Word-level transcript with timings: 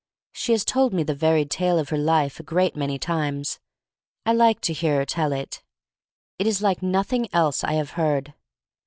She 0.33 0.53
has 0.53 0.65
told 0.65 0.95
me 0.95 1.03
the 1.03 1.13
varied 1.13 1.51
tale 1.51 1.77
of 1.77 1.89
her 1.89 1.97
life 1.99 2.39
a 2.39 2.43
great 2.43 2.75
many 2.75 2.97
times. 2.97 3.59
I 4.25 4.33
like 4.33 4.59
to 4.61 4.73
hear 4.73 4.95
her 4.95 5.05
tell 5.05 5.31
it. 5.31 5.61
It 6.39 6.47
is 6.47 6.59
like 6.59 6.81
nothing 6.81 7.31
else 7.35 7.63
I 7.63 7.73
have 7.73 7.91
heard. 7.91 8.33